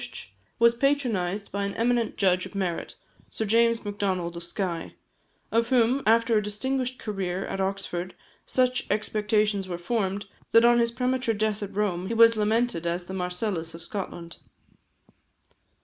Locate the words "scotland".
13.83-14.37